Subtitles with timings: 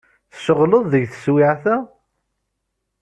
[0.33, 1.77] Tceɣleḍ deg teswiɛt-a?